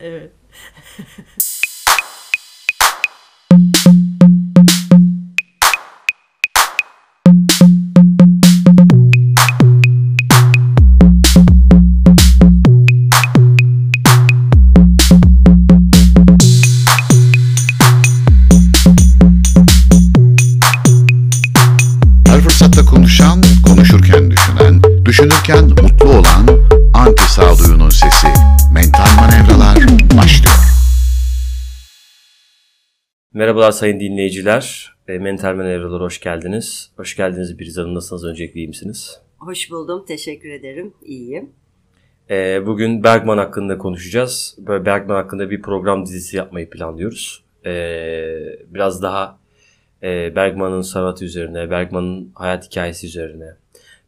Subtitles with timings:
[0.00, 0.32] evet.
[33.50, 34.92] Merhabalar sayın dinleyiciler.
[35.08, 36.90] E, Mental Manevralar hoş geldiniz.
[36.96, 37.94] Hoş geldiniz Biriz Hanım.
[37.94, 38.24] Nasılsınız?
[38.32, 39.20] Öncelikle iyi misiniz?
[39.38, 40.04] Hoş buldum.
[40.08, 40.92] Teşekkür ederim.
[41.02, 41.50] İyiyim.
[42.30, 44.56] E, bugün Bergman hakkında konuşacağız.
[44.58, 47.44] Böyle Bergman hakkında bir program dizisi yapmayı planlıyoruz.
[47.66, 47.72] E,
[48.68, 49.38] biraz daha
[50.02, 53.56] e, Bergman'ın sanatı üzerine, Bergman'ın hayat hikayesi üzerine,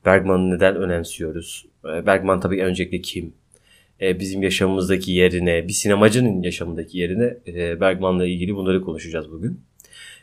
[0.05, 1.67] Bergman'ı neden önemsiyoruz?
[1.85, 3.35] E, Bergman tabii öncelikle kim?
[4.01, 9.61] E, bizim yaşamımızdaki yerine, bir sinemacının yaşamındaki yerine e, Bergman'la ilgili bunları konuşacağız bugün.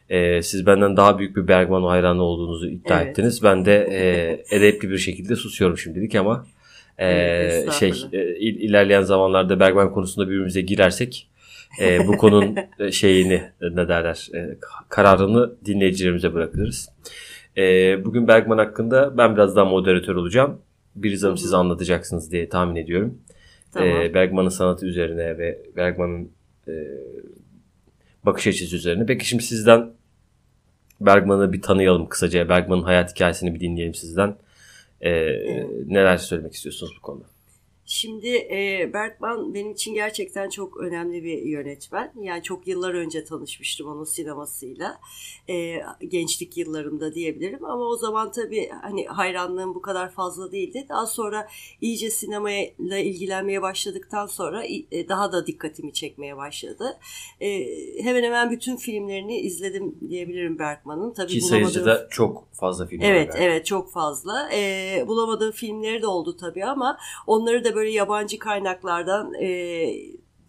[0.10, 3.10] E, siz benden daha büyük bir Bergman hayranı olduğunuzu iddia Evet.
[3.10, 3.44] ettiniz.
[3.44, 6.48] Ben de e, edepli bir şekilde susuyorum şimdilik ama
[6.98, 11.30] e, Evet, şey e, ilerleyen zamanlarda Bergman konusunda birbirimize girersek
[11.82, 14.58] e, bu konunun e, şeyini ne derler e,
[14.90, 16.90] kararını dinleyicilerimize bırakırız.
[17.58, 20.62] E, bugün Bergman hakkında ben biraz daha moderatör olacağım.
[20.96, 23.20] Bir hanım size anlatacaksınız diye tahmin ediyorum.
[23.74, 23.90] Tamam.
[23.90, 26.32] E, Bergman'ın sanatı üzerine ve Bergman'ın
[26.68, 26.74] e,
[28.26, 29.06] bakış açısı üzerine.
[29.06, 29.92] Peki şimdi sizden
[31.02, 32.50] Bergman'ı bir tanıyalım kısaca.
[32.50, 34.36] Bergman'ın hayat hikayesini bir dinleyelim sizden.
[35.02, 35.12] E,
[35.86, 37.26] Neler söylemek istiyorsunuz bu konuda?
[37.92, 42.14] Şimdi e, Bergman benim için gerçekten çok önemli bir yönetmen.
[42.22, 45.00] Yani çok yıllar önce tanışmıştım onun sinemasıyla.
[45.50, 45.76] E,
[46.08, 47.66] gençlik yıllarımda diyebilirim.
[47.66, 50.86] Ama o zaman tabii hani hayranlığım bu kadar fazla değildi.
[50.90, 51.48] Daha sonra
[51.82, 57.00] iyice sinemayla ilgilenmeye başladıktan sonra e, daha da dikkatimi çekmeye başladı.
[57.42, 57.66] E,
[58.04, 61.14] hemen hemen bütün filmlerini izledim diyebilirim Bergman'ın.
[61.14, 63.06] Tabii Ki bulamadığım- da çok fazla film var.
[63.06, 64.50] Evet evet çok fazla.
[64.54, 66.98] Ee, bulamadığım filmleri de oldu tabii ama
[67.28, 69.50] onları da böyle yabancı kaynaklardan e,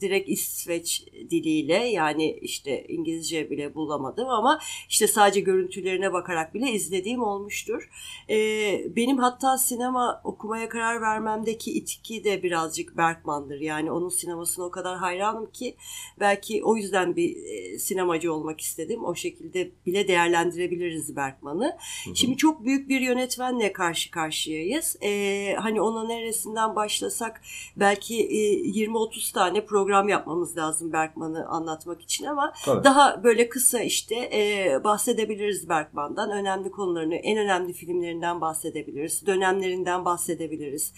[0.00, 7.22] direkt İsveç diliyle yani işte İngilizce bile bulamadım ama işte sadece görüntülerine bakarak bile izlediğim
[7.22, 7.91] olmuştur.
[8.31, 13.61] Ee, benim hatta sinema okumaya karar vermemdeki itki de birazcık Bergman'dır.
[13.61, 15.77] Yani onun sinemasına o kadar hayranım ki
[16.21, 19.05] belki o yüzden bir e, sinemacı olmak istedim.
[19.05, 21.77] O şekilde bile değerlendirebiliriz Bergman'ı.
[22.15, 24.97] Şimdi çok büyük bir yönetmenle karşı karşıyayız.
[25.03, 27.43] Ee, hani ona neresinden başlasak
[27.77, 32.84] belki e, 20-30 tane program yapmamız lazım Bergman'ı anlatmak için ama Tabii.
[32.84, 36.31] daha böyle kısa işte e, bahsedebiliriz Bergman'dan.
[36.31, 39.27] Önemli konularını, en önemli filmlerinden bahsedebiliriz.
[39.27, 40.93] Dönemlerinden bahsedebiliriz.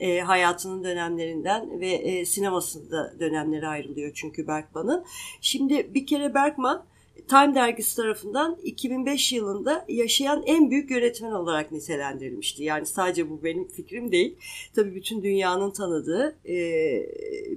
[0.00, 5.04] E, hayatının dönemlerinden ve e, sinemasında dönemleri ayrılıyor çünkü Bergman'ın.
[5.40, 6.84] Şimdi bir kere Bergman
[7.28, 12.64] Time dergisi tarafından 2005 yılında yaşayan en büyük yönetmen olarak nitelendirilmişti.
[12.64, 14.36] Yani sadece bu benim fikrim değil.
[14.74, 16.56] Tabii bütün dünyanın tanıdığı e,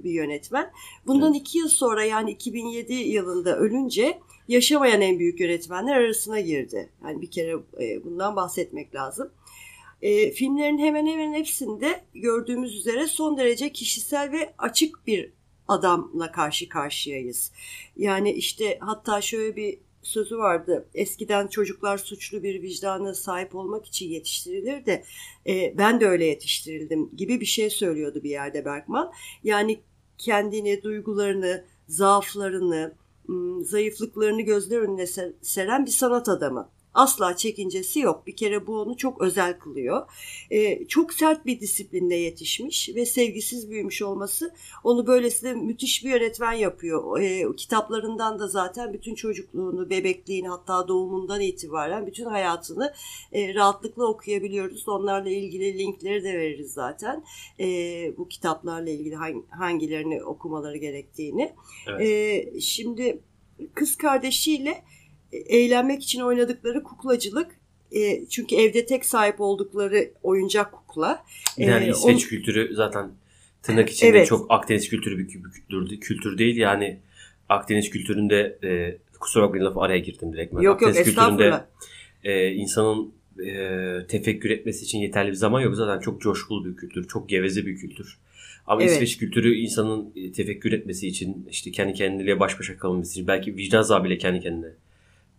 [0.04, 0.70] bir yönetmen.
[1.06, 4.18] Bundan iki yıl sonra yani 2007 yılında ölünce
[4.48, 6.90] yaşamayan en büyük yönetmenler arasına girdi.
[7.04, 9.30] Yani bir kere e, bundan bahsetmek lazım.
[10.02, 15.35] E, filmlerin hemen hemen hepsinde gördüğümüz üzere son derece kişisel ve açık bir
[15.68, 17.52] adamla karşı karşıyayız.
[17.96, 20.88] Yani işte hatta şöyle bir sözü vardı.
[20.94, 25.04] Eskiden çocuklar suçlu bir vicdana sahip olmak için yetiştirilir de
[25.46, 29.12] e, ben de öyle yetiştirildim gibi bir şey söylüyordu bir yerde Bergman.
[29.44, 29.80] Yani
[30.18, 32.94] kendini, duygularını, zaaflarını,
[33.62, 36.70] zayıflıklarını gözler önüne ser- seren bir sanat adamı.
[36.96, 38.26] Asla çekincesi yok.
[38.26, 40.06] Bir kere bu onu çok özel kılıyor.
[40.50, 46.52] Ee, çok sert bir disiplinle yetişmiş ve sevgisiz büyümüş olması onu böylesine müthiş bir yönetmen
[46.52, 47.20] yapıyor.
[47.20, 52.94] Ee, kitaplarından da zaten bütün çocukluğunu, bebekliğini hatta doğumundan itibaren bütün hayatını
[53.32, 54.88] e, rahatlıkla okuyabiliyoruz.
[54.88, 57.24] Onlarla ilgili linkleri de veririz zaten.
[57.60, 61.52] Ee, bu kitaplarla ilgili hang- hangilerini okumaları gerektiğini.
[61.88, 62.00] Evet.
[62.00, 63.20] Ee, şimdi
[63.74, 64.84] kız kardeşiyle e,
[65.32, 67.50] eğlenmek için oynadıkları kuklacılık
[67.92, 71.24] e, çünkü evde tek sahip oldukları oyuncak kukla.
[71.56, 73.10] Yani Ee, İsveç on- kültürü zaten
[73.62, 74.26] tırnak içinde Evet.
[74.26, 76.56] çok Akdeniz kültürü bir kültür, kültür değil.
[76.56, 76.98] Yani
[77.48, 80.54] Akdeniz kültüründe e, kusura bakmayın lafı araya girdim direkt.
[80.54, 80.60] Ben.
[80.60, 81.64] Yok yok Akdeniz kültüründe estağfurullah.
[82.24, 83.12] e, insanın
[83.46, 85.74] e, tefekkür etmesi için yeterli bir zaman yok.
[85.76, 88.18] Zaten çok coşkulu bir kültür, çok geveze bir kültür.
[88.66, 88.92] Ama Evet.
[88.92, 93.56] İsveç kültürü insanın e, tefekkür etmesi için, işte kendi kendiyle baş başa kalması için, belki
[93.56, 94.70] vicdan azabıyla kendi kendine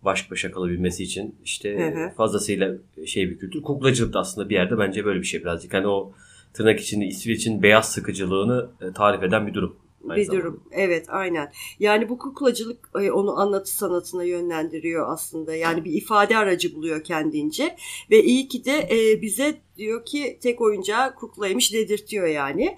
[0.04, 2.14] baş başa kalabilmesi için işte Hı hı.
[2.16, 2.74] fazlasıyla
[3.06, 3.62] şey bir kültür.
[3.62, 5.74] Kuklacılık da aslında bir yerde bence böyle bir şey birazcık.
[5.74, 6.12] Hani o
[6.52, 9.76] tırnak içinde İsveç'in beyaz sıkıcılığını e, tarif eden bir durum.
[10.04, 10.44] bir zamanda.
[10.44, 10.62] durum.
[10.72, 11.52] Evet aynen.
[11.80, 15.54] Yani bu kuklacılık e, onu anlatı sanatına yönlendiriyor aslında.
[15.54, 17.76] Yani bir ifade aracı buluyor kendince.
[18.10, 22.76] Ve iyi ki de e, bize diyor ki tek oyuncağı kuklaymış dedirtiyor yani.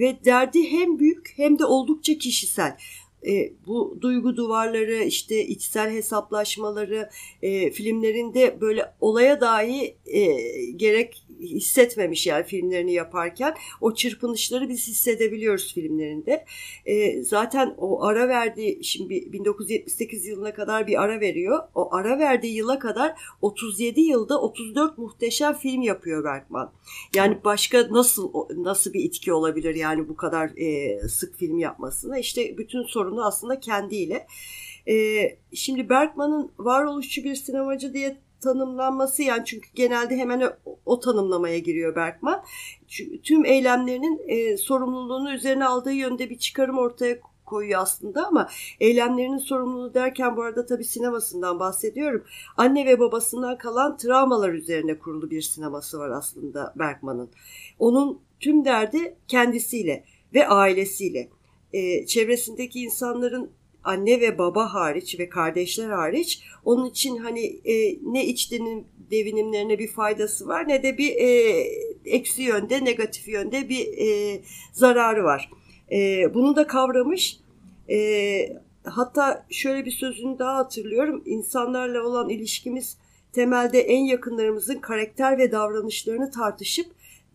[0.00, 2.76] Ve derdi hem büyük hem de oldukça kişisel.
[3.26, 7.10] E, bu duygu duvarları işte içsel hesaplaşmaları
[7.42, 10.36] e, filmlerinde böyle olaya dahi e,
[10.76, 16.44] gerek hissetmemiş yani filmlerini yaparken o çırpınışları biz hissedebiliyoruz filmlerinde.
[16.86, 21.58] E, zaten o ara verdiği şimdi 1978 yılına kadar bir ara veriyor.
[21.74, 23.12] O ara verdiği yıla kadar
[23.42, 26.72] 37 yılda 34 muhteşem film yapıyor Bergman.
[27.14, 32.18] Yani başka nasıl nasıl bir itki olabilir yani bu kadar e, sık film yapmasına?
[32.18, 34.26] İşte bütün sorunu aslında kendiyle.
[34.88, 34.94] E,
[35.54, 41.96] şimdi Bergman'ın varoluşçu bir sinemacı diye tanımlanması yani çünkü genelde hemen o, o tanımlamaya giriyor
[41.96, 42.42] Bergman.
[42.88, 48.48] Çünkü tüm eylemlerinin e, sorumluluğunu üzerine aldığı yönde bir çıkarım ortaya koyuyor aslında ama
[48.80, 52.24] eylemlerinin sorumluluğu derken bu arada tabii sinemasından bahsediyorum.
[52.56, 57.30] Anne ve babasından kalan travmalar üzerine kurulu bir sineması var aslında Bergman'ın.
[57.78, 60.04] Onun tüm derdi kendisiyle
[60.34, 61.28] ve ailesiyle.
[61.72, 63.50] E, çevresindeki insanların
[63.84, 69.78] anne ve baba hariç ve kardeşler hariç onun için hani e, ne iç devinim, devinimlerine
[69.78, 71.28] bir faydası var ne de bir e,
[72.04, 74.40] eksi yönde negatif yönde bir e,
[74.72, 75.50] zararı var.
[75.92, 77.40] E, bunu da kavramış.
[77.90, 81.22] E, hatta şöyle bir sözünü daha hatırlıyorum.
[81.26, 82.96] İnsanlarla olan ilişkimiz
[83.32, 86.86] temelde en yakınlarımızın karakter ve davranışlarını tartışıp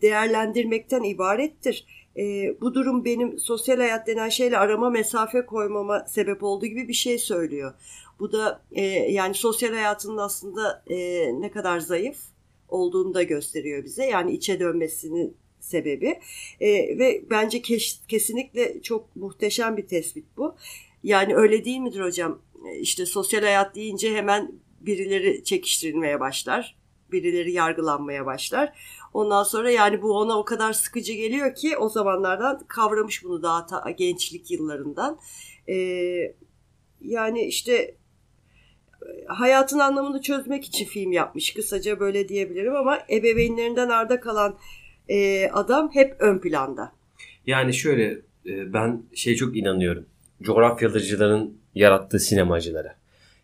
[0.02, 1.86] değerlendirmekten ibarettir.
[2.18, 6.94] E, bu durum benim sosyal hayat denen şeyle arama mesafe koymama sebep olduğu gibi bir
[6.94, 7.74] şey söylüyor.
[8.20, 8.82] Bu da e,
[9.12, 10.96] yani sosyal hayatının aslında e,
[11.42, 12.18] ne kadar zayıf
[12.70, 14.06] olduğunu da gösteriyor bize.
[14.06, 16.20] Yani içe dönmesinin sebebi
[16.60, 16.68] e,
[17.00, 20.56] ve bence kes, kesinlikle çok muhteşem bir tespit bu.
[21.04, 22.40] Yani öyle değil midir hocam?
[22.70, 24.52] E, İşte sosyal hayat deyince hemen
[24.82, 26.76] birileri çekiştirilmeye başlar.
[27.12, 28.74] Birileri yargılanmaya başlar.
[29.16, 33.66] Ondan sonra yani bu ona o kadar sıkıcı geliyor ki o zamanlardan kavramış bunu daha
[33.66, 35.20] ta, gençlik yıllarından.
[35.70, 36.36] Ee,
[37.02, 37.96] yani işte
[39.28, 41.54] hayatın anlamını çözmek için film yapmış.
[41.54, 44.58] Kısaca böyle diyebilirim ama ebeveynlerinden arda kalan
[45.10, 46.92] e, adam hep ön planda.
[47.48, 48.04] Yani şöyle
[48.46, 50.06] e, ben şey çok inanıyorum.
[50.42, 52.96] Coğrafyalıcıların yarattığı sinemacılara.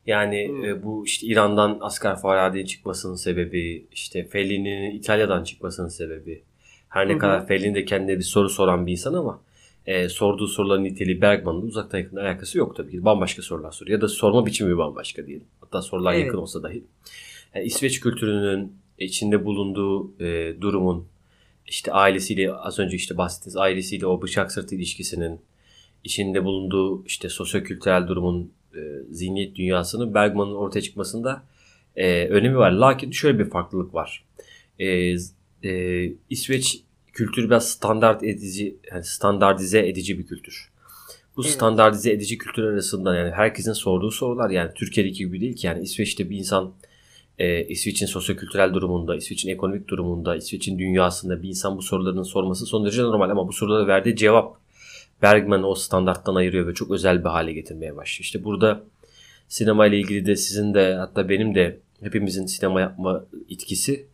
[0.05, 0.65] Yani Hmm.
[0.65, 6.43] e, bu işte İran'dan Asgar Farhadi'nin çıkmasının sebebi, işte Fellini'nin İtalya'dan çıkmasının sebebi.
[6.89, 7.17] Her ne hı.
[7.17, 9.41] kadar Fellini de kendine bir soru soran bir insan ama
[9.85, 13.05] e, sorduğu soruların niteliği Bergman'ın uzaktan yakın alakası yok tabii ki.
[13.05, 13.97] Bambaşka sorular soruyor.
[13.97, 15.47] Ya da sorma biçimi bambaşka diyelim.
[15.61, 16.25] Hatta sorular Evet.
[16.25, 16.83] yakın olsa dahi.
[17.55, 21.07] Yani İsveç kültürünün içinde bulunduğu e, durumun
[21.67, 25.39] işte ailesiyle az önce işte bahsettiğiniz ailesiyle o bıçak sırtı ilişkisinin
[26.03, 31.43] içinde bulunduğu işte sosyokültürel durumun e, zihniyet dünyasının Bergman'ın ortaya çıkmasında
[31.95, 32.71] e, önemi var.
[32.71, 34.25] Lakin şöyle bir farklılık var.
[34.79, 35.15] E,
[35.63, 36.81] e, İsveç
[37.13, 40.71] kültürü biraz standart edici, yani standartize edici bir kültür.
[41.37, 41.51] Bu Evet.
[41.51, 46.29] standartize edici kültür arasında yani herkesin sorduğu sorular yani Türkiye'deki gibi değil ki yani İsveç'te
[46.29, 46.73] bir insan
[47.39, 52.85] e, İsveç'in sosyokültürel durumunda, İsveç'in ekonomik durumunda, İsveç'in dünyasında bir insan bu soruların sorması son
[52.85, 54.60] derece normal ama bu sorulara verdiği cevap
[55.21, 58.23] Bergman'ı o standarttan ayırıyor ve çok özel bir hale getirmeye başlıyor.
[58.23, 58.83] İşte burada
[59.47, 64.07] sinema ile ilgili de sizin de hatta benim de hepimizin sinema yapma itkisi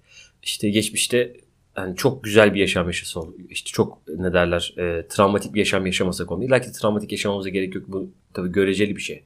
[0.44, 1.34] işte geçmişte
[1.78, 3.36] yani çok güzel bir yaşam yaşası oldu.
[3.50, 6.44] İşte çok ne derler e, travmatik bir yaşam yaşamasak onu.
[6.44, 7.84] İlla ki travmatik yaşamamıza gerek yok.
[7.88, 9.24] Bu tabii göreceli bir şey.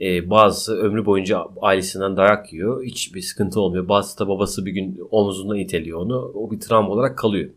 [0.00, 2.84] E, bazısı ömrü boyunca ailesinden dayak yiyor.
[2.84, 3.88] Hiçbir sıkıntı olmuyor.
[3.88, 6.32] Bazısı da babası bir gün omuzundan iteliyor onu.
[6.34, 7.50] O bir travma olarak kalıyor.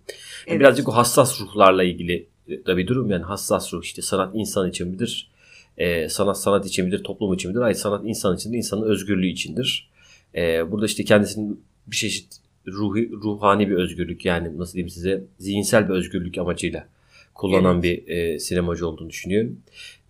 [0.48, 0.60] Evet.
[0.60, 2.28] Birazcık o hassas ruhlarla ilgili
[2.66, 3.12] da bir durum.
[3.12, 5.32] Yani hassas ruh işte sanat insan için midir?
[5.78, 7.04] E, sanat sanat için midir?
[7.04, 7.62] Toplum için midir?
[7.62, 8.58] Hayır sanat insan içindir.
[8.58, 9.90] insanın özgürlüğü içindir.
[10.36, 12.28] E, burada işte kendisinin bir çeşit
[12.68, 16.88] ruhi, ruhani bir özgürlük yani nasıl diyeyim size zihinsel bir özgürlük amacıyla
[17.34, 18.08] kullanan Evet.
[18.08, 19.60] bir e, sinemacı olduğunu düşünüyorum.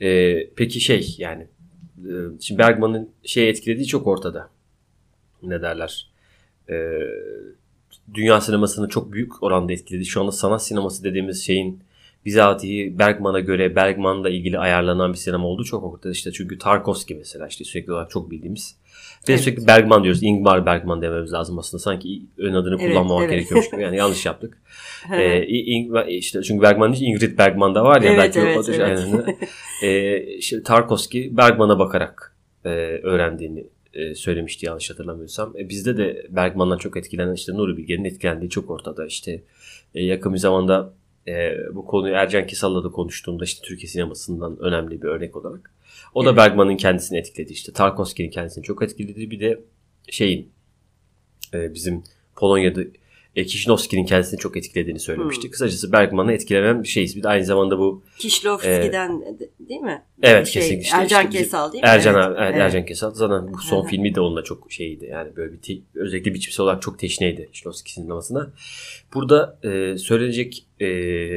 [0.02, 1.48] E, peki şey yani
[1.98, 4.50] e, şimdi Bergman'ın şey etkilediği çok ortada.
[5.44, 6.10] Ne derler?
[6.70, 6.76] E,
[8.14, 10.06] dünya sinemasını çok büyük oranda etkiledi.
[10.06, 11.80] Şu anda sanat sineması dediğimiz şeyin
[12.26, 16.12] bizatihi Bergman'a göre Bergman'la ilgili ayarlanan bir sinema olduğu çok ortada.
[16.12, 18.76] İşte çünkü Tarkovski mesela işte sürekli olarak çok bildiğimiz.
[19.28, 19.42] Ve Evet.
[19.42, 20.24] sürekli Bergman diyoruz.
[20.24, 21.82] Ingmar Bergman dememiz lazım aslında.
[21.82, 23.34] Sanki ön adını Evet, kullanmamak evet.
[23.34, 23.82] gerekiyormuş gibi.
[23.82, 24.58] Yani yanlış yaptık.
[25.14, 28.08] ee, İng- işte çünkü Bergman değil Ingrid Bergman da var ya.
[28.10, 28.82] Evet, belki evet, o- evet.
[28.82, 29.38] aynen.
[29.84, 32.36] Ee, işte Tarkovski Bergman'a bakarak
[32.66, 32.70] e,
[33.04, 35.54] öğrendiğini e, söylemişti yanlış hatırlamıyorsam.
[35.58, 39.06] E, bizde de Bergman'dan çok etkilenen işte Nuri Bilge'nin etkilendiği çok ortada.
[39.06, 39.44] İşte
[39.96, 40.94] e, yakın bir zamanda
[41.28, 45.72] e, bu konuyu Ercan Kesal'la da konuştuğumda işte Türkiye sinemasından önemli bir örnek olarak.
[46.14, 46.38] O da.
[46.38, 47.72] Bergman'ın kendisini etkiledi işte.
[47.72, 49.32] Tarkovski'nin kendisini çok etkiledi.
[49.32, 49.62] Bir de
[50.10, 50.52] şeyin
[51.54, 52.04] e, bizim
[52.36, 52.82] Polonya'da
[53.36, 55.44] e, Kişinovski'nin kendisini çok etkilediğini söylemişti.
[55.44, 55.52] Hmm.
[55.52, 57.16] Kısacası Bergman'ı etkileyen bir şeyiz.
[57.16, 60.04] Bir de aynı zamanda bu Kişlovski'den de- değil mi?
[60.22, 60.84] Evet Şey, kesinlikle.
[60.84, 61.90] İşte- Ercan işte Kesal değil mi?
[61.90, 62.56] Ercan Evet, evet.
[62.62, 63.12] Ercan Kesal.
[63.14, 65.06] Zaten bu son filmi de onunla çok şeydi.
[65.06, 68.50] Yani böyle bir te- özellikle biçimsel olarak çok teşneydi Kişinovski sinemasına.
[69.14, 70.88] Burada e, söylenecek e,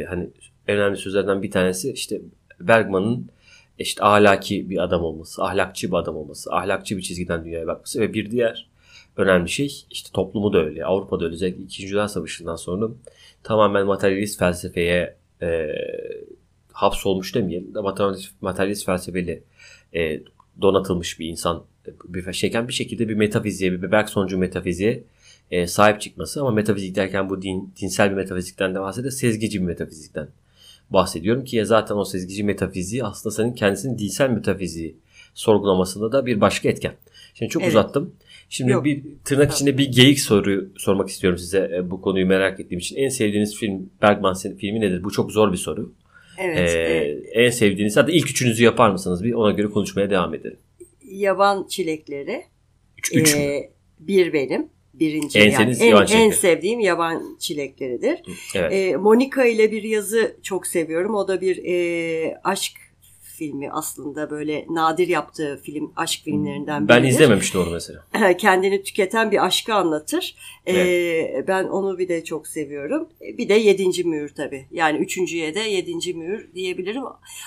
[0.08, 0.28] hani
[0.68, 2.20] önemli sözlerden bir tanesi işte
[2.60, 3.30] Bergman'ın
[3.78, 8.14] işte ahlaki bir adam olması, ahlakçı bir adam olması, ahlakçı bir çizgiden dünyaya bakması ve
[8.14, 8.68] bir diğer
[9.16, 10.84] önemli şey işte toplumu da öyle.
[10.84, 11.88] Avrupa'da öyle özellikle 2.
[11.88, 12.88] Dünya Savaşı'ndan sonra
[13.42, 15.68] tamamen materyalist felsefeye e,
[16.72, 19.42] hapsolmuş demeyelim de materyalist, materyalist felsefeli
[19.94, 20.20] e,
[20.62, 21.64] donatılmış bir insan
[22.04, 25.04] bir şeyken bir şekilde bir metafiziğe, bir Berg sonucu metafiziğe
[25.50, 29.66] e, sahip çıkması ama metafizik derken bu din, dinsel bir metafizikten de bahsediyor, sezgici bir
[29.66, 30.28] metafizikten
[30.90, 34.96] bahsediyorum ki ya zaten o sezgici metafiziği aslında senin kendisinin dinsel metafiziği
[35.34, 36.94] sorgulamasında da bir başka etken.
[37.34, 37.72] Şimdi çok Evet.
[37.72, 38.14] uzattım.
[38.54, 38.84] Şimdi Yok.
[38.84, 42.96] bir tırnak içinde bir geyik soru sormak istiyorum size e, bu konuyu merak ettiğim için.
[42.96, 45.04] En sevdiğiniz film Bergman filmi nedir?
[45.04, 45.92] Bu çok zor bir soru.
[46.38, 46.58] Evet.
[46.58, 47.24] Ee, evet.
[47.32, 49.24] En sevdiğiniz hatta ilk üçünüzü yapar mısınız?
[49.24, 50.56] Bir ona göre konuşmaya devam edelim.
[51.04, 52.44] Yaban çilekleri.
[52.98, 53.40] Üç, üç mü?
[53.40, 54.68] Ee, bir benim.
[54.94, 55.76] Birinci En yani.
[55.80, 58.22] en, yaban en sevdiğim yaban çilekleridir.
[58.54, 58.72] Evet.
[58.72, 61.14] Ee, Monica ile bir yazı çok seviyorum.
[61.14, 62.72] O da bir e, aşk
[63.34, 67.14] filmi aslında böyle nadir yaptığı film aşk filmlerinden ben biridir.
[67.14, 68.04] izlememiştim onu mesela.
[68.38, 70.36] Kendini tüketen bir aşkı anlatır.
[70.68, 73.08] Ee, ben onu bir de çok seviyorum.
[73.20, 74.66] Bir de yedinci mühür tabii.
[74.70, 77.02] Yani üçüncüye de yedinci mühür diyebilirim.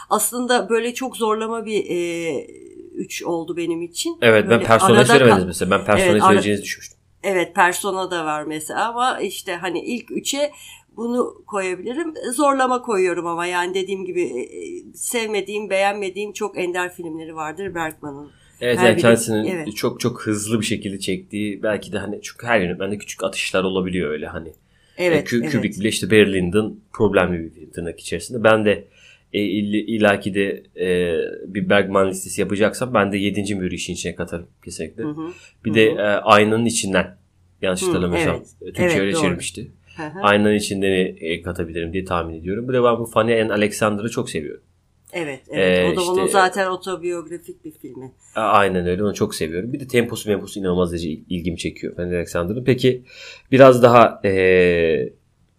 [0.09, 2.47] Aslında böyle çok zorlama bir e,
[2.95, 4.17] üç oldu benim için.
[4.21, 5.71] Evet ben Böyle personel arada söylemediniz mesela.
[5.71, 6.97] Ben personel Evet, söyleyeceğinizi düşünmüştüm.
[7.23, 10.51] Evet persona da var mesela ama işte hani ilk üçe
[10.97, 12.13] bunu koyabilirim.
[12.33, 14.47] Zorlama koyuyorum ama yani dediğim gibi e,
[14.93, 18.29] sevmediğim, beğenmediğim çok ender filmleri vardır Bergman'ın.
[18.61, 19.75] Evet Her yani biri- kendisinin evet.
[19.75, 24.11] çok çok hızlı bir şekilde çektiği belki de hani çünkü her yönetmende küçük atışlar olabiliyor
[24.11, 24.53] öyle hani.
[24.97, 25.51] Evet, evet.
[25.51, 28.43] Kubrick bile işte Berlin'den problemli bir film tırnak içerisinde.
[28.43, 28.83] Ben de
[29.33, 31.17] e, ill- illaki de e,
[31.53, 33.55] bir Bergman listesi yapacaksam ben de 7.
[33.55, 35.03] mühürü işin içine katarım kesinlikle.
[35.03, 35.31] Hı hı.
[35.65, 35.97] Bir Hı de hı.
[35.97, 37.17] e, aynanın içinden
[37.61, 38.47] yanlış hatırlamıyorsam evet.
[38.75, 39.21] Türkçe Evet, öyle doğru.
[39.21, 39.71] çevirmişti.
[40.21, 42.67] Aynanın içinden e, katabilirim diye tahmin ediyorum.
[42.69, 44.63] Bir de ben bu Fanny and Alexander'ı çok seviyorum.
[45.13, 45.79] Evet, evet.
[45.79, 48.11] Ee, o da işte- onun zaten otobiyografik bir filmi.
[48.35, 49.73] Aynen öyle onu çok seviyorum.
[49.73, 52.63] Bir de temposu memposu inanılmaz derece il- ilgimi çekiyor Fanny Alexander'ın.
[52.63, 53.03] Peki
[53.51, 54.29] biraz daha e,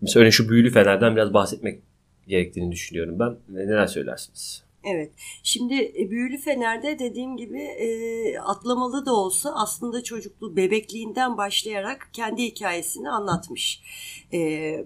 [0.00, 1.80] mesela örneğin şu büyülü fenerden biraz bahsetmek
[2.28, 3.36] gerektiğini düşünüyorum ben.
[3.48, 4.62] Ne- Neler söylersiniz?
[4.84, 5.12] Evet.
[5.42, 12.42] Şimdi e, Büyülü Fener'de dediğim gibi e, atlamalı da olsa aslında çocukluğu bebekliğinden başlayarak kendi
[12.42, 13.82] hikayesini anlatmış
[14.32, 14.38] e,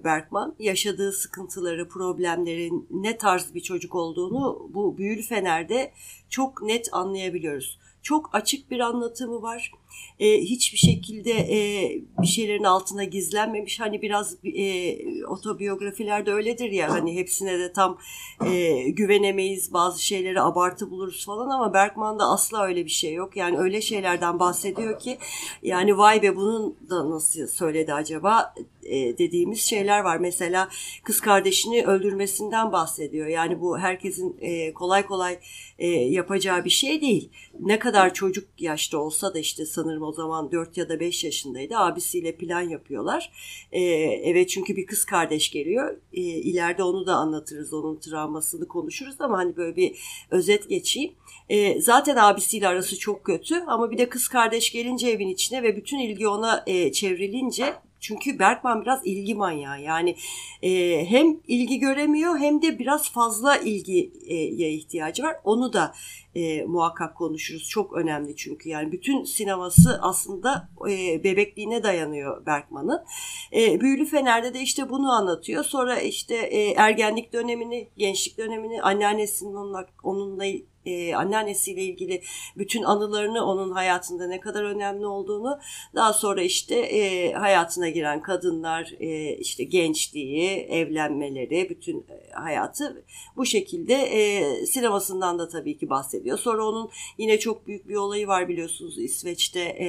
[0.04, 0.54] Bergman.
[0.58, 5.92] Yaşadığı sıkıntıları, problemlerin ne tarz bir çocuk olduğunu bu Büyülü Fener'de
[6.28, 7.78] çok net anlayabiliyoruz.
[8.02, 9.72] Çok açık bir anlatımı var.
[10.18, 11.90] E, hiçbir şekilde e,
[12.22, 13.80] bir şeylerin altına gizlenmemiş.
[13.80, 14.96] Hani biraz e,
[15.26, 17.98] otobiyografilerde öyledir ya hani hepsine de tam
[18.46, 23.36] e, güvenemeyiz bazı şeyleri abartı buluruz falan ama Bergman'da asla öyle bir şey yok.
[23.36, 25.18] Yani öyle şeylerden bahsediyor ki
[25.62, 30.16] yani vay be bunun da nasıl söyledi acaba e, dediğimiz şeyler var.
[30.16, 30.68] Mesela
[31.04, 33.26] kız kardeşini öldürmesinden bahsediyor.
[33.26, 35.38] Yani bu herkesin e, kolay kolay
[35.78, 37.30] e, yapacağı bir şey değil.
[37.60, 41.76] Ne kadar çocuk yaşta olsa da işte sanırım o zaman 4 ya da 5 yaşındaydı.
[41.76, 43.32] Abisiyle plan yapıyorlar.
[43.72, 43.80] E,
[44.24, 45.96] evet çünkü bir kız kardeş geliyor.
[46.12, 47.72] E, onu da anlatırız.
[47.72, 49.98] Onun travmasını konuşuruz ama hani böyle bir
[50.30, 51.12] özet geçeyim.
[51.48, 55.76] E, zaten abisiyle arası çok kötü ama bir de kız kardeş gelince evin içine ve
[55.76, 60.16] bütün ilgi ona e, çevrilince çünkü Bergman biraz ilgi manyağı yani
[60.62, 65.36] e, hem ilgi göremiyor hem de biraz fazla ilgiye ihtiyacı var.
[65.44, 65.94] Onu da
[66.34, 67.68] e, muhakkak konuşuruz.
[67.68, 73.04] Çok önemli çünkü yani bütün sineması aslında e, bebekliğine dayanıyor Bergman'ın.
[73.52, 75.64] E, Büyülü Fener'de de işte bunu anlatıyor.
[75.64, 80.44] Sonra işte e, ergenlik dönemini, gençlik dönemini, anneannesinin onunla, onunla
[80.86, 82.22] e, anneannesiyle ilgili
[82.56, 85.58] bütün anılarını onun hayatında ne kadar önemli olduğunu
[85.94, 93.04] daha sonra işte e, hayatına giren kadınlar e, işte gençliği evlenmeleri bütün e, hayatı
[93.36, 96.38] bu şekilde e, sinemasından da tabii ki bahsediyor.
[96.38, 99.86] Sonra onun yine çok büyük bir olayı var biliyorsunuz İsveç'te e,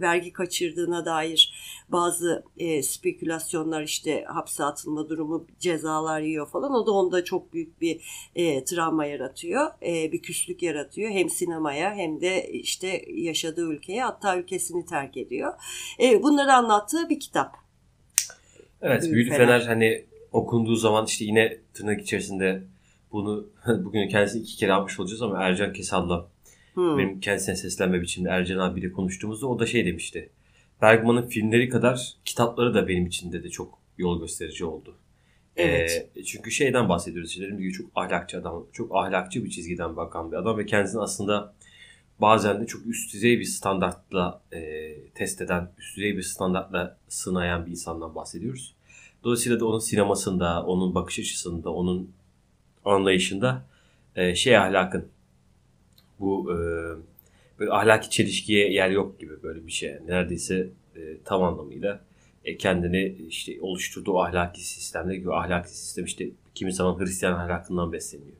[0.00, 1.54] vergi kaçırdığına dair
[1.88, 7.80] bazı e, spekülasyonlar işte hapse atılma durumu cezalar yiyor falan o da onda çok büyük
[7.80, 8.00] bir
[8.34, 9.70] e, travma yaratıyor.
[9.82, 11.10] E, bir küslük yaratıyor.
[11.10, 15.52] Hem sinemaya hem de işte yaşadığı ülkeye hatta ülkesini terk ediyor.
[16.02, 17.56] E, bunları anlattığı bir kitap.
[18.82, 19.46] Evet Büyülü Büyülü Fener.
[19.46, 22.62] Fener hani okunduğu zaman işte yine tırnak içerisinde
[23.12, 23.46] bunu
[23.84, 26.34] bugün kendisi iki kere almış olacağız ama Ercan Kesal'la
[26.74, 26.98] Hmm.
[26.98, 30.30] benim kendisine seslenme biçiminde Ercan abiyle konuştuğumuzda o da şey demişti.
[30.82, 34.96] Bergman'ın filmleri kadar kitapları da benim için de çok yol gösterici oldu.
[35.56, 36.08] Evet.
[36.16, 37.30] Ee, çünkü şeyden bahsediyoruz.
[37.30, 41.00] İşte dediğim gibi çok ahlakçı adam, çok ahlakçı bir çizgiden bakan bir adam ve kendisini
[41.00, 41.54] aslında
[42.20, 47.66] bazen de çok üst düzey bir standartla e, test eden, üst düzey bir standartla sınayan
[47.66, 48.74] bir insandan bahsediyoruz.
[49.24, 52.10] Dolayısıyla da onun sinemasında, onun bakış açısında, onun
[52.84, 53.64] anlayışında
[54.16, 55.08] e, şey ahlakın
[56.20, 56.56] bu e,
[57.58, 59.96] böyle ahlaki çelişkiye yer yok gibi böyle bir şey.
[60.06, 62.00] Neredeyse e, tam anlamıyla e,
[62.58, 68.36] kendini işte oluşturduğu ahlaki sistemde gibi ahlaki sistem işte kimi zaman Hristiyan ahlakından besleniyor.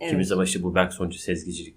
[0.00, 0.10] Evet.
[0.10, 1.74] Kimi zaman işte bu Bergsoncu sezgicilik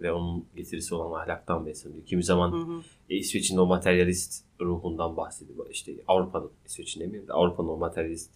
[0.00, 2.06] ve onun getirisi olan ahlaktan besleniyor.
[2.06, 2.82] Kimi zaman Hı hı.
[3.10, 5.66] e, İsveç'in o materyalist ruhundan bahsediyor.
[5.70, 8.30] İşte Avrupa'nın, İsveç'in demeyeyim de Avrupa'nın o materyalist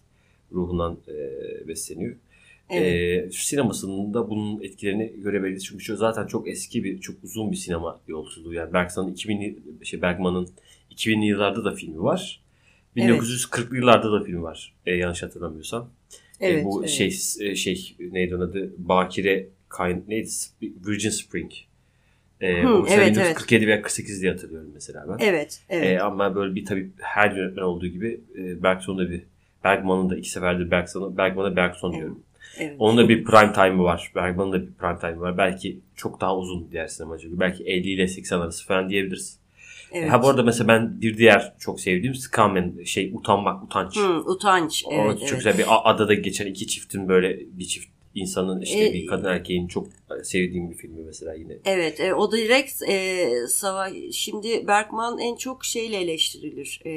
[0.51, 2.15] ruhundan e, besleniyor.
[2.69, 3.27] Evet.
[3.27, 5.65] E, sinemasında bunun etkilerini görebiliriz.
[5.65, 8.53] Çünkü şu zaten çok eski bir, çok uzun bir sinema yolculuğu.
[8.53, 10.49] Yani Bergson'un 2000 şey Bergman'ın
[10.91, 12.46] 2000'li yıllarda da filmi var.
[12.97, 13.21] Evet.
[13.21, 14.73] 1940'lı yıllarda da film var.
[14.85, 15.89] E, yanlış hatırlamıyorsam.
[16.39, 16.89] E, Evet, bu evet.
[16.89, 17.07] şey
[17.39, 18.71] e, şey neydi onun adı?
[18.77, 20.29] Bakire Kayn neydi?
[20.61, 21.51] Virgin Spring.
[22.41, 25.25] E, Hı, o evet, 1947 veya 48 diye hatırlıyorum mesela ben.
[25.25, 25.87] Evet, evet.
[25.87, 29.23] E, ama böyle bir tabii her yönetmen olduğu gibi e, Bergson'da bir
[29.63, 31.99] Bergman'ın da iki seferdir Bergson'a Bergman'a Bergson Evet.
[31.99, 32.23] diyorum.
[32.57, 32.75] evet.
[32.79, 34.11] Onun da bir prime time'ı var.
[34.15, 35.37] Bergman'ın da bir prime time'ı var.
[35.37, 37.39] Belki çok daha uzun diğer sinemacı.
[37.39, 39.39] Belki 50 ile 80 arası falan diyebiliriz.
[39.91, 40.11] Evet.
[40.11, 43.97] Ha bu arada mesela ben bir diğer çok sevdiğim Skamen şey utanmak, utanç.
[43.97, 44.83] Hı, utanç.
[44.87, 45.35] O Evet, çok evet.
[45.35, 49.67] güzel bir adada geçen iki çiftin böyle bir çift insanın işte E, bir kadın erkeğin
[49.67, 49.87] çok
[50.23, 51.53] sevdiğim bir filmi mesela yine.
[51.65, 53.93] Evet, e, o direkt e, savaş.
[54.11, 56.81] Şimdi Bergman en çok şeyle eleştirilir.
[56.85, 56.91] E,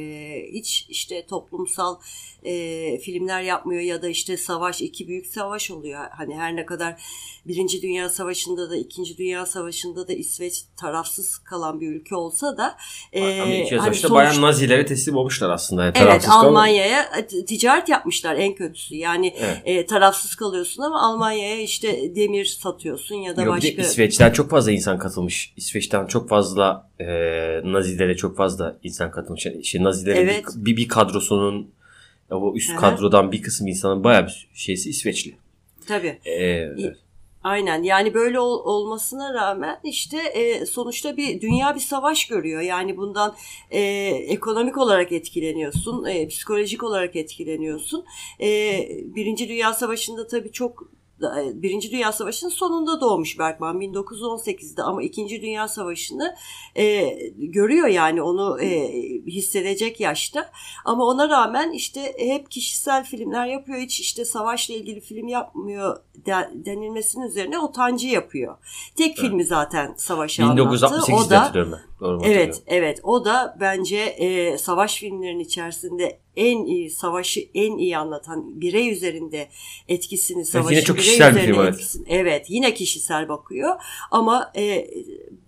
[0.52, 1.96] hiç işte toplumsal
[2.44, 6.00] e, filmler yapmıyor ya da işte savaş, iki büyük savaş oluyor.
[6.10, 7.02] Hani her ne kadar
[7.46, 12.76] Birinci Dünya Savaşı'nda da İkinci Dünya Savaşı'nda da İsveç tarafsız kalan bir ülke olsa da
[13.12, 15.84] e, Ama iki hani sonuç- bayağı Nazilere teslim olmuşlar aslında.
[15.84, 16.26] Yani Evet.
[16.28, 18.96] Almanya'ya ticaret yapmışlar en kötüsü.
[18.96, 19.62] Yani Evet.
[19.64, 23.82] e, tarafsız kalıyorsun ama Almanya'ya işte demir satıyorsun ya da Yok, başka.
[23.82, 25.52] İsveç'ten çok fazla insan katılmış.
[25.56, 27.06] İsveç'ten çok fazla e,
[27.64, 29.46] Nazilere çok fazla insan katılmış.
[29.46, 30.44] Yani işte Nazilerin Evet.
[30.54, 31.70] bir, bir, kadrosunun
[32.30, 32.80] o üst Hı hı.
[32.80, 35.36] kadrodan bir kısım insanın bayağı bir şeysi İsveçli.
[35.86, 36.18] Tabii.
[36.24, 36.96] E, evet.
[37.42, 42.60] Aynen yani böyle ol- olmasına rağmen işte e, sonuçta bir dünya bir savaş görüyor.
[42.60, 43.34] Yani bundan
[43.70, 43.80] e,
[44.28, 48.04] ekonomik olarak etkileniyorsun, e, psikolojik olarak etkileniyorsun.
[48.40, 48.48] E,
[49.04, 50.88] Birinci Dünya Savaşı'nda tabii çok
[51.54, 56.34] Birinci Dünya Savaşı'nın sonunda doğmuş Bergman 1918'de ama İkinci Dünya Savaşı'nı
[56.76, 58.92] e, görüyor yani onu e,
[59.26, 60.50] hissedecek yaşta.
[60.84, 63.78] Ama ona rağmen işte hep kişisel filmler yapıyor.
[63.78, 68.56] Hiç işte savaşla ilgili film yapmıyor de- denilmesinin üzerine utancı yapıyor.
[68.96, 70.86] Tek filmi zaten savaşı anlattı.
[70.86, 71.80] 1968'de O da.
[72.00, 73.00] Doğru Evet, evet.
[73.02, 79.48] O da bence e, savaş filmlerinin içerisinde en iyi savaşı en iyi anlatan birey üzerinde
[79.88, 81.74] etkisini savaşı yine çok birey kişisel bir film, evet.
[81.74, 83.74] etkisini- evet yine kişisel bakıyor
[84.10, 84.90] ama e,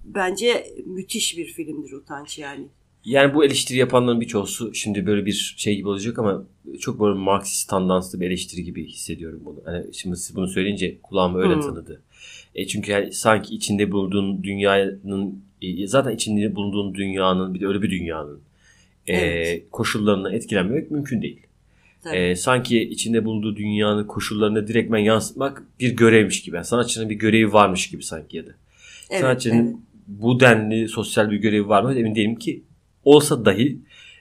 [0.05, 2.67] bence müthiş bir filmdir utanç yani.
[3.05, 6.45] Yani bu eleştiri yapanların birçoğusu şimdi böyle bir şey gibi olacak ama
[6.81, 9.61] çok böyle Marksist tandanslı bir eleştiri gibi hissediyorum bunu.
[9.65, 11.61] Hani şimdi siz bunu söyleyince kulağıma öyle Hı.
[11.61, 12.03] tanıdı.
[12.55, 17.83] E çünkü yani sanki içinde bulunduğun dünyanın e, zaten içinde bulunduğun dünyanın bir de öyle
[17.83, 18.41] bir dünyanın
[19.07, 19.65] e, Evet.
[19.71, 21.41] koşullarına etkilenmemek mümkün değil.
[22.05, 22.17] Tabii.
[22.17, 26.57] E, sanki içinde bulunduğu dünyanın koşullarını direktmen yansıtmak bir görevmiş gibi.
[26.57, 28.51] Yani sanatçının bir görevi varmış gibi sanki ya da.
[29.11, 29.77] evet, sanatçının evet.
[30.07, 32.63] bu denli sosyal bir görevi var mı emin değilim ki
[33.05, 33.79] olsa dahi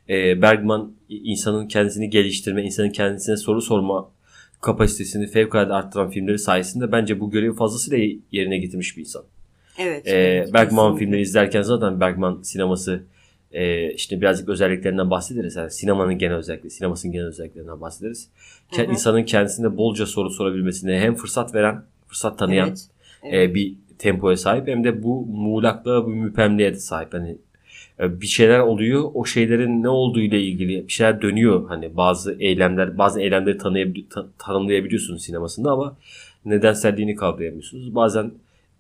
[0.10, 4.12] e, Bergman insanın kendisini geliştirme, insanın kendisine soru sorma
[4.62, 9.24] kapasitesini fevkalade arttıran filmleri sayesinde bence bu görevi fazlasıyla yerine getirmiş bir insan.
[9.78, 11.06] Evet, E, evet, Bergman kesinlikle.
[11.06, 13.04] filmleri izlerken zaten Bergman sineması
[13.53, 15.55] e, işte birazcık özelliklerinden bahsederiz.
[15.55, 18.29] Yani sinemanın genel özellikleri, sinemasının genel özelliklerinden bahsederiz.
[18.75, 18.91] Hı hı.
[18.91, 22.87] İnsanın kendisine bolca soru sorabilmesine hem fırsat veren, fırsat tanıyan Evet,
[23.23, 23.49] evet.
[23.49, 27.13] e, bir tempoya sahip hem de bu muğlaklığa, bu müpemliğe de sahip.
[27.13, 27.37] Hani
[27.99, 31.67] e, bir şeyler oluyor, o şeylerin ne olduğu ile ilgili bir şeyler dönüyor.
[31.69, 35.97] Hani bazı eylemler, bazı eylemleri tanıyabili- ta- tanımlayabiliyorsunuz sinemasında ama
[36.45, 37.95] nedenselliğini kavrayamıyorsunuz.
[37.95, 38.31] Bazen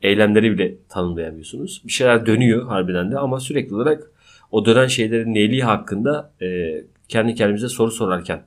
[0.01, 1.81] eylemleri bile tanımlayamıyorsunuz.
[1.85, 4.11] Bir şeyler dönüyor harbiden de ama sürekli olarak
[4.51, 6.75] o dönen şeylerin neyliği hakkında e,
[7.07, 8.43] kendi kendimize soru sorarken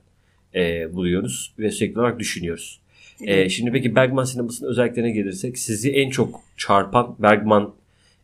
[0.55, 2.81] e, buluyoruz ve sürekli olarak düşünüyoruz.
[3.21, 7.75] Ee, şimdi peki Bergman sinemasının özelliklerine gelirsek sizi en çok çarpan Bergman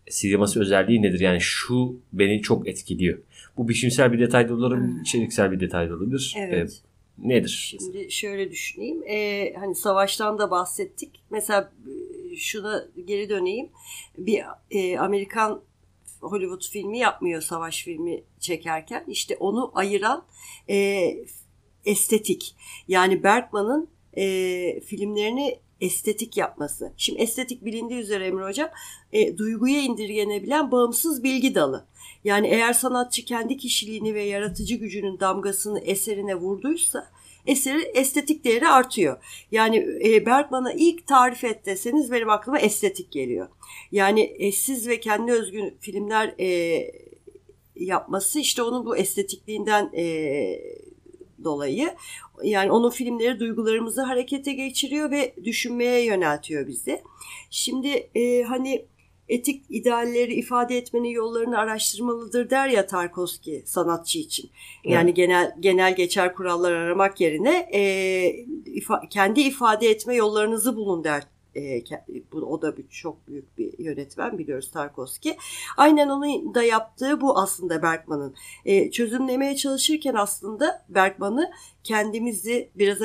[0.09, 1.19] sineması özelliği nedir?
[1.19, 3.19] Yani şu beni çok etkiliyor.
[3.57, 6.35] Bu biçimsel bir detay da olabilir, içeriksel bir detay da olabilir.
[6.37, 6.81] Evet.
[7.23, 7.77] Ee, nedir?
[7.79, 9.03] Şimdi şöyle düşüneyim.
[9.03, 11.21] Ee, hani savaştan da bahsettik.
[11.29, 11.71] Mesela
[12.31, 13.69] e, şuna geri döneyim.
[14.17, 14.41] Bir
[14.71, 15.61] e, Amerikan
[16.21, 19.03] Hollywood filmi yapmıyor savaş filmi çekerken.
[19.07, 20.25] İşte onu ayıran
[20.69, 21.07] e,
[21.85, 22.55] estetik.
[22.87, 26.93] Yani Bergman'ın e, filmlerini estetik yapması.
[26.97, 28.69] Şimdi estetik bilindiği üzere Emre Hocam
[29.13, 31.85] e, duyguya indirgenebilen bağımsız bilgi dalı.
[32.23, 37.11] Yani eğer sanatçı kendi kişiliğini ve yaratıcı gücünün damgasını eserine vurduysa
[37.45, 39.23] eseri estetik değeri artıyor.
[39.51, 43.47] Yani e, Bergman'a ilk tarif et deseniz benim aklıma estetik geliyor.
[43.91, 46.91] Yani eşsiz ve kendi özgün filmler e,
[47.75, 50.05] yapması işte onun bu estetikliğinden e,
[51.43, 51.95] dolayı
[52.43, 57.01] yani onun filmleri duygularımızı harekete geçiriyor ve düşünmeye yöneltiyor bizi.
[57.49, 58.85] Şimdi e, hani
[59.31, 64.49] etik idealleri ifade etmenin yollarını araştırmalıdır der ya Tarkovski sanatçı için.
[64.83, 65.15] Yani evet.
[65.15, 67.81] genel genel geçer kurallar aramak yerine e,
[68.65, 71.23] ifa, kendi ifade etme yollarınızı bulun der
[71.55, 71.83] e,
[72.41, 75.37] o da bir, çok büyük bir yönetmen biliyoruz Tarkovski.
[75.77, 78.35] Aynen onun da yaptığı bu aslında Bergman'ın.
[78.65, 81.51] E, çözümlemeye çalışırken aslında Bergman'ı
[81.83, 82.97] kendimizi biraz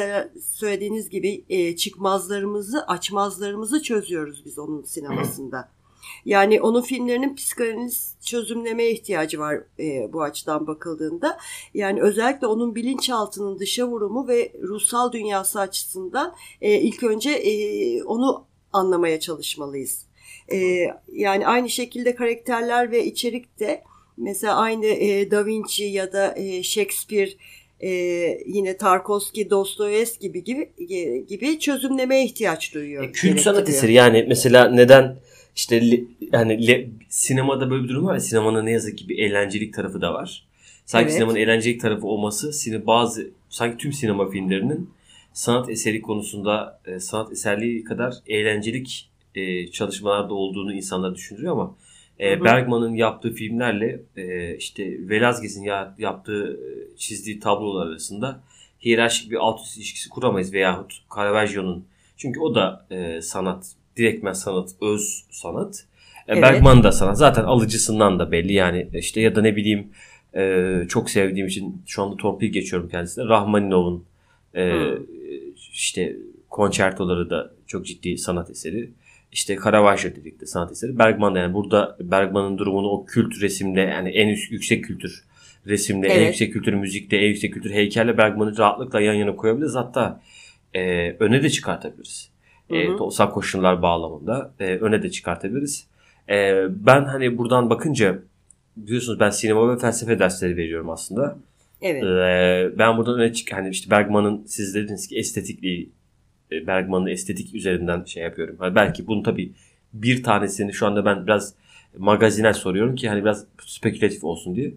[0.42, 5.75] söylediğiniz gibi e, çıkmazlarımızı, açmazlarımızı çözüyoruz biz onun sinemasında.
[6.24, 11.38] Yani onun filmlerinin psikanaliz çözümlemeye ihtiyacı var e, bu açıdan bakıldığında.
[11.74, 18.44] Yani özellikle onun bilinçaltının dışa vurumu ve ruhsal dünyası açısından e, ilk önce e, onu
[18.72, 20.06] anlamaya çalışmalıyız.
[20.52, 20.56] E,
[21.12, 23.82] yani aynı şekilde karakterler ve içerik de
[24.16, 27.30] mesela aynı e, Da Vinci ya da e, Shakespeare
[27.80, 27.90] e,
[28.46, 33.04] yine Tarkovski, Dostoyevski gibi gibi gibi çözümlemeye ihtiyaç duyuyor.
[33.04, 35.16] E, kült sanat eseri yani mesela neden
[35.56, 39.18] işte le, yani le, sinemada böyle bir durum var ya sinemanın ne yazık ki bir
[39.18, 40.46] eğlencelik tarafı da var.
[40.84, 41.14] Sanki evet.
[41.14, 44.90] sinemanın eğlencelik tarafı olması sine, bazı sanki tüm sinema filmlerinin
[45.32, 51.76] sanat eseri konusunda e, sanat eserliği kadar eğlencelik e, çalışmalarda olduğunu insanlar düşündürüyor ama
[52.20, 58.40] e, Bergman'ın yaptığı filmlerle e, işte Velázquez'in ya, yaptığı e, çizdiği tablolar arasında
[58.84, 61.84] hiyerarşik bir alt üst ilişkisi kuramayız veyahut Caravaggio'nun
[62.16, 65.86] çünkü o da e, sanat direktmen sanat, öz sanat.
[66.28, 66.42] E, evet.
[66.42, 67.18] Bergman da sanat.
[67.18, 69.90] Zaten alıcısından da belli yani işte ya da ne bileyim
[70.36, 73.24] e, çok sevdiğim için şu anda torpil geçiyorum kendisine.
[73.24, 74.04] Rahmaninov'un
[74.54, 75.04] e, hmm.
[75.72, 76.16] işte
[76.50, 78.90] konçertoları da çok ciddi sanat eseri.
[79.32, 80.98] İşte Caravaggio dedik de sanat eseri.
[80.98, 85.24] Bergman da yani burada Bergman'ın durumunu o kült resimde yani en üst, yüksek kültür
[85.66, 86.18] resimde, evet.
[86.18, 89.74] en yüksek kültür müzikte, en yüksek kültür heykelle Bergman'ı rahatlıkla yan yana koyabiliriz.
[89.74, 90.20] Hatta
[90.74, 92.35] e, öne de çıkartabiliriz
[92.70, 95.86] e, toplumsal koşullar bağlamında e, öne de çıkartabiliriz.
[96.28, 98.18] E, ben hani buradan bakınca
[98.76, 101.38] biliyorsunuz ben sinema ve felsefe dersleri veriyorum aslında.
[101.82, 102.02] Evet.
[102.04, 105.90] E, ben buradan öne çık hani işte Bergman'ın siz dediniz ki estetikliği
[106.52, 108.56] e, Bergman'ın estetik üzerinden şey yapıyorum.
[108.58, 109.52] Hani belki bunu tabii
[109.92, 111.54] bir tanesini şu anda ben biraz
[111.98, 114.72] magaziner soruyorum ki hani biraz spekülatif olsun diye.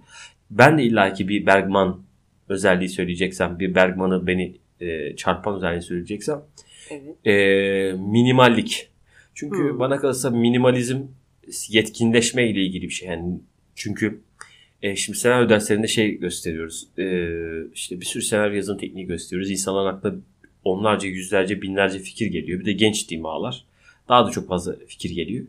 [0.52, 2.02] Ben de illaki bir Bergman
[2.50, 6.42] özelliği söyleyeceksem, bir Bergman'ı beni e, çarpan özelliği söyleyeceksem
[6.90, 7.28] Evet.
[7.28, 7.34] E,
[7.94, 8.90] minimallik.
[9.34, 9.80] Çünkü hmm.
[9.80, 11.02] bana kalırsa minimalizm
[11.70, 13.08] yetkinleşme ile ilgili bir şey.
[13.08, 13.40] Yani
[13.76, 14.22] çünkü
[14.82, 16.88] e, şimdi senaryo derslerinde şey gösteriyoruz.
[16.98, 17.06] E,
[17.74, 19.52] işte bir sürü senaryo yazım tekniği gösteriyoruz.
[19.52, 20.16] İnsanların aklına
[20.64, 22.60] onlarca, yüzlerce, binlerce fikir geliyor.
[22.60, 23.66] Bir de genç dimalar.
[24.10, 25.46] Daha da çok fazla fikir geliyor.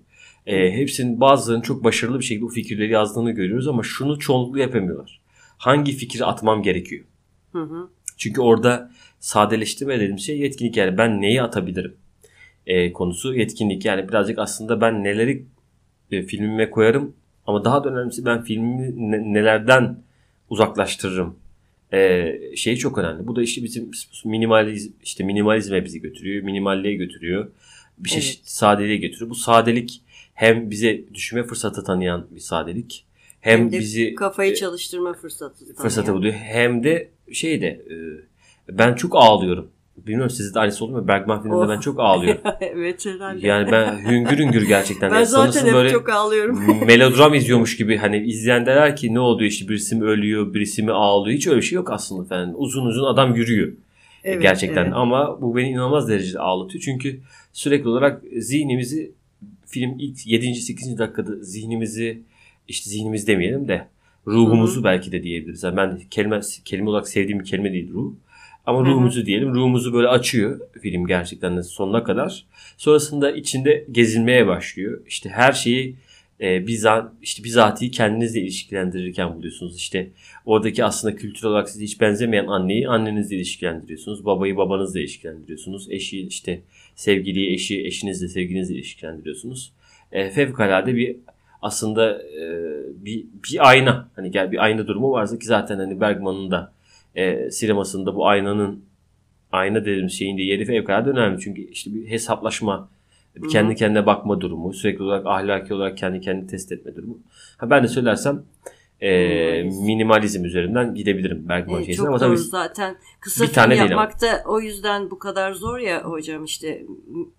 [0.46, 5.20] E, hepsinin bazılarının çok başarılı bir şekilde bu fikirleri yazdığını görüyoruz ama şunu çoğunlukla yapamıyorlar.
[5.58, 7.04] Hangi fikri atmam gerekiyor?
[7.52, 7.88] Hı hı.
[8.16, 11.96] Çünkü orada sadeleştirme dediğim şey yetkinlik yani ben neyi atabilirim
[12.66, 15.44] e, konusu yetkinlik yani birazcık aslında ben neleri
[16.10, 17.14] e, filmime koyarım
[17.46, 20.02] ama daha da önemlisi ben filmimi ne, nelerden
[20.50, 21.36] uzaklaştırırım
[21.92, 23.26] e, şey çok önemli.
[23.26, 23.90] Bu da işte bizim
[24.24, 27.50] minimalizm işte minimalizme bizi götürüyor, minimalliğe götürüyor.
[27.98, 28.40] Bir şey evet.
[28.44, 29.30] sadeliğe götürüyor.
[29.30, 30.02] Bu sadelik
[30.34, 33.06] hem bize düşünme fırsatı tanıyan bir sadelik.
[33.40, 35.82] Hem, hem de bizi kafayı e, çalıştırma fırsatı tanıyan.
[35.82, 36.34] Fırsatı buluyor.
[36.34, 37.94] Hem de şey de e,
[38.78, 39.70] ben çok ağlıyorum.
[40.06, 41.08] Bilmiyorum sizde de aynısı oldu mu?
[41.08, 42.40] Bergman filminde ben çok ağlıyorum.
[42.60, 43.46] evet herhalde.
[43.46, 45.10] Yani ben hüngür hüngür gerçekten.
[45.10, 46.60] ben yani zaten hep böyle çok ağlıyorum.
[46.86, 50.92] melodram izliyormuş gibi hani izleyen derler ki ne oluyor işte birisi mi ölüyor birisi mi
[50.92, 51.36] ağlıyor.
[51.36, 52.54] Hiç öyle bir şey yok aslında efendim.
[52.58, 53.72] Uzun uzun adam yürüyor.
[54.24, 54.92] Evet, gerçekten evet.
[54.94, 56.82] ama bu beni inanılmaz derecede ağlatıyor.
[56.84, 57.20] Çünkü
[57.52, 59.12] sürekli olarak zihnimizi
[59.66, 60.54] film ilk 7.
[60.54, 60.98] 8.
[60.98, 62.22] dakikada zihnimizi
[62.68, 63.86] işte zihnimiz demeyelim de
[64.26, 64.84] ruhumuzu Hı-hı.
[64.84, 65.62] belki de diyebiliriz.
[65.62, 68.12] Yani ben kelime kelime olarak sevdiğim bir kelime değil ruh.
[68.66, 69.54] Ama ruhumuzu diyelim.
[69.54, 72.44] Ruhumuzu böyle açıyor film gerçekten de sonuna kadar.
[72.76, 75.00] Sonrasında içinde gezinmeye başlıyor.
[75.06, 75.96] İşte her şeyi
[76.40, 79.76] e, bizzat işte bizatihi kendinizle ilişkilendirirken buluyorsunuz.
[79.76, 80.08] İşte
[80.46, 84.24] oradaki aslında kültürel olarak size hiç benzemeyen anneyi annenizle ilişkilendiriyorsunuz.
[84.24, 85.90] Babayı babanızla ilişkilendiriyorsunuz.
[85.90, 86.60] Eşi işte
[86.94, 89.72] sevgiliyi eşi eşinizle sevgilinizle ilişkilendiriyorsunuz.
[90.12, 91.16] E, fevkalade bir
[91.62, 92.42] aslında e,
[93.04, 96.72] bir, bir ayna hani gel bir ayna durumu varsa ki zaten hani Bergman'ın da
[97.14, 98.84] e, sinemasında bu aynanın
[99.52, 101.40] ayna dediğimiz şeyin de yeri fevkalade önemli.
[101.40, 102.88] Çünkü işte bir hesaplaşma,
[103.36, 107.18] bir kendi kendine bakma durumu, sürekli olarak ahlaki olarak kendi kendini test etme durumu.
[107.56, 108.42] Ha ben de söylersem
[109.00, 109.84] e, minimalizm.
[109.84, 112.08] minimalizm üzerinden gidebilirim Bergman e, şeysine.
[112.08, 116.04] Ama tabii zaten kısa bir film tane yapmak da o yüzden bu kadar zor ya
[116.04, 116.86] hocam işte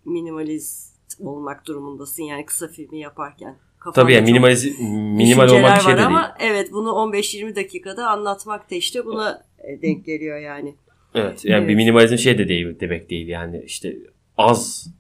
[0.06, 3.56] minimalist olmak durumundasın yani kısa filmi yaparken.
[3.94, 6.08] Tabii yani minimaliz, minimal olmak bir şey de değil.
[6.08, 9.51] Ama evet bunu 15-20 dakikada anlatmak da işte buna e,
[9.82, 10.76] denk geliyor yani.
[11.16, 11.70] Evet yani evet.
[11.70, 13.96] bir minimalizm şey de değil demek değil yani işte
[14.38, 14.92] az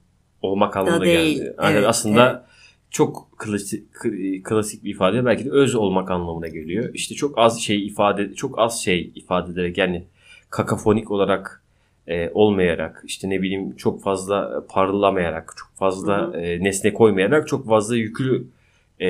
[0.41, 1.53] olmak anlamına geldi.
[1.63, 2.41] Yani evet, aslında evet.
[2.89, 3.84] çok klasik,
[4.43, 6.89] klasik bir ifade belki de öz olmak anlamına geliyor.
[6.93, 10.03] İşte çok az şey ifade çok az şey ifade ederek yani
[10.49, 11.63] kakafonik olarak
[12.07, 17.95] e, olmayarak işte ne bileyim çok fazla parlamayarak çok fazla e, nesne koymayarak çok fazla
[17.95, 18.47] yüklü
[19.01, 19.10] e,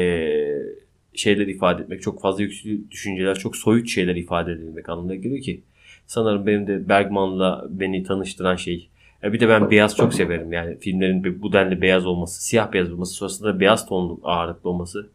[1.13, 5.61] şeyler ifade etmek, çok fazla yüklü düşünceler, çok soyut şeyler ifade edilmek anlamına geliyor ki
[6.07, 8.87] sanırım benim de Bergman'la beni tanıştıran şey.
[9.23, 12.91] E bir de ben beyaz çok severim yani filmlerin bu denli beyaz olması, siyah beyaz
[12.91, 15.09] olması, sonrasında beyaz tonlu ağırlıklı olması.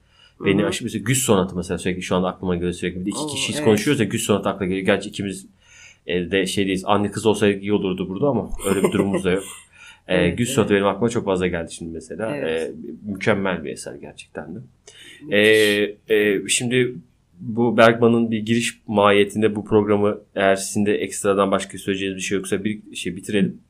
[0.45, 3.01] Beni aşırı mesela Güz Sonatı mesela sürekli şu anda aklıma geliyor sürekli.
[3.01, 3.65] Bir de iki Oo, kişiyiz evet.
[3.65, 4.87] konuşuyoruz ya Güz Sonatı akla geliyor.
[4.87, 5.47] Gerçi ikimiz
[6.07, 6.85] de şeydeyiz.
[6.87, 9.45] Anne kız olsaydı iyi olurdu burada ama öyle bir durumumuz da yok.
[10.09, 10.71] E, evet, Güz evet.
[10.71, 12.37] benim aklıma çok fazla geldi şimdi mesela.
[12.37, 12.71] Evet.
[12.71, 12.73] E,
[13.13, 14.59] mükemmel bir eser gerçekten de.
[15.31, 15.41] E,
[16.09, 16.95] e, şimdi
[17.41, 22.39] bu Bergman'ın bir giriş mahiyetinde bu programı eğer sizin de ekstradan başka söyleyeceğiniz bir şey
[22.39, 23.61] yoksa bir şey bitirelim.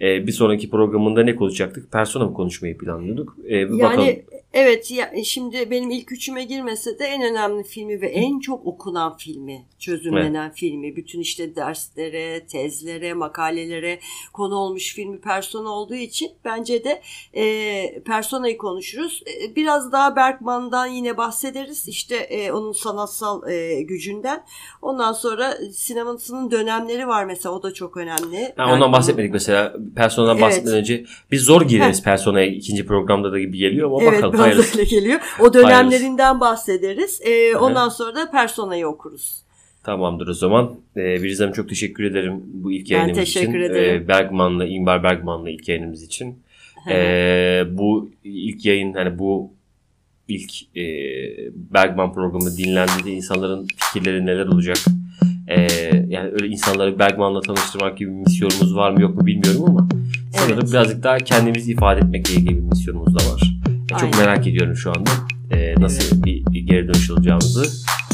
[0.00, 1.92] E, bir sonraki programında ne konuşacaktık?
[1.92, 3.36] Persona mı konuşmayı planlıyorduk?
[3.44, 4.08] E, yani bakalım.
[4.54, 9.16] Evet ya, şimdi benim ilk üçüme girmese de en önemli filmi ve en çok okunan
[9.16, 10.56] filmi, çözümlenen evet.
[10.56, 13.98] filmi, bütün işte derslere, tezlere, makalelere
[14.32, 17.02] konu olmuş filmi Persona olduğu için bence de
[17.34, 19.22] e, Persona'yı konuşuruz.
[19.26, 21.88] E, biraz daha Bergman'dan yine bahsederiz.
[21.88, 24.44] İşte e, onun sanatsal e, gücünden.
[24.82, 28.52] Ondan sonra sinemasının dönemleri var mesela o da çok önemli.
[28.56, 30.42] Ha, ondan bahsetmedik mesela Persona'dan evet.
[30.42, 34.43] bahsetmeden önce biz zor gireriz Persona'ya ikinci programda da gibi geliyor ama evet, bakalım.
[34.44, 35.20] Öyle geliyor.
[35.40, 36.40] O dönemlerinden Hayırlısı.
[36.40, 37.20] bahsederiz.
[37.24, 39.44] Ee, ondan sonra da Persona'yı okuruz.
[39.82, 40.74] Tamamdır o zaman.
[40.96, 43.72] Ee, Birizem çok teşekkür ederim bu ilk yayınımız ben teşekkür için.
[43.72, 44.02] Ederim.
[44.02, 46.38] Ee, Bergman'la, İmbar Bergman'la ilk yayınımız için.
[46.90, 49.50] ee, bu ilk yayın hani bu
[50.28, 50.84] ilk e,
[51.54, 54.76] Bergman programı dinlendiğinde insanların fikirleri neler olacak?
[55.48, 55.66] Ee,
[56.08, 59.88] yani öyle insanları Bergman'la tanıştırmak gibi bir misyonumuz var mı yok mu bilmiyorum ama
[60.36, 60.72] sanırım evet.
[60.72, 63.53] birazcık daha kendimizi ifade etmekle ilgili bir misyonumuz da var.
[63.96, 65.10] Ee, çok merak ediyorum şu anda
[65.50, 66.24] ee, nasıl evet.
[66.24, 67.66] bir, bir geri dönüş alacağımızı.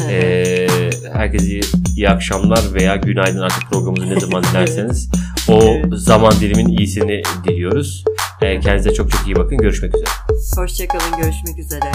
[0.09, 0.67] Ee,
[1.13, 1.59] herkese
[1.95, 5.11] iyi akşamlar veya günaydın artık programımızı ne zaman dinlerseniz
[5.47, 5.93] o evet.
[5.93, 8.03] zaman dilimin iyisini diliyoruz.
[8.41, 9.57] Ee, kendinize çok çok iyi bakın.
[9.57, 10.09] Görüşmek üzere.
[10.55, 11.21] Hoşçakalın.
[11.21, 11.91] Görüşmek üzere.